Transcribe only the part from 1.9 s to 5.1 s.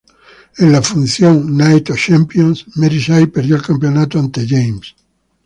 of Champions", Maryse perdió el campeonato ante James.